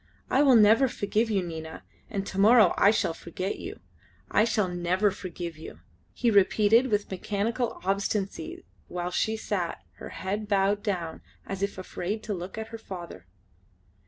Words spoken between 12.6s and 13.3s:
her father.